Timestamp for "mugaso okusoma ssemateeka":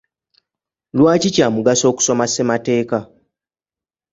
1.55-2.99